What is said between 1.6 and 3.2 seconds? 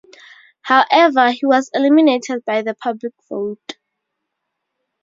eliminated by the public